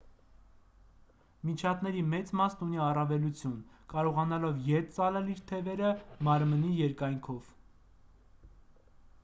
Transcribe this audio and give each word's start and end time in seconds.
միջատների 1.49 1.99
մեծ 2.13 2.31
մասն 2.39 2.63
ունի 2.67 2.79
առավելություն 2.85 3.53
կարողանալով 3.93 4.57
ետ 4.69 4.89
ծալել 4.97 5.29
իր 5.35 5.43
թևերը 5.53 5.91
մարմնի 6.29 6.73
երկայնքով 6.81 7.53